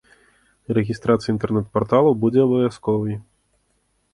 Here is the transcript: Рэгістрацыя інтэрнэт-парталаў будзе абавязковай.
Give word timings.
Рэгістрацыя 0.77 1.29
інтэрнэт-парталаў 1.33 2.17
будзе 2.25 2.41
абавязковай. 2.45 3.15